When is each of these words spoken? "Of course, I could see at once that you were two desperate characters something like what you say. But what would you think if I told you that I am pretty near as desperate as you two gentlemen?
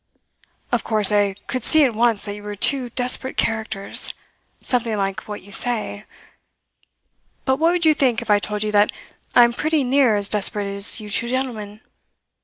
"Of 0.71 0.83
course, 0.83 1.11
I 1.11 1.35
could 1.45 1.63
see 1.63 1.83
at 1.83 1.93
once 1.93 2.25
that 2.25 2.33
you 2.33 2.41
were 2.41 2.55
two 2.55 2.89
desperate 2.89 3.37
characters 3.37 4.15
something 4.59 4.97
like 4.97 5.27
what 5.27 5.43
you 5.43 5.51
say. 5.51 6.05
But 7.45 7.57
what 7.57 7.71
would 7.71 7.85
you 7.85 7.93
think 7.93 8.19
if 8.19 8.31
I 8.31 8.39
told 8.39 8.63
you 8.63 8.71
that 8.71 8.91
I 9.35 9.43
am 9.43 9.53
pretty 9.53 9.83
near 9.83 10.15
as 10.15 10.27
desperate 10.27 10.65
as 10.65 10.99
you 10.99 11.07
two 11.11 11.27
gentlemen? 11.29 11.81